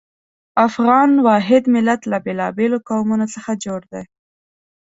[0.67, 4.03] افغان واحد ملت له بېلابېلو قومونو څخه جوړ دی.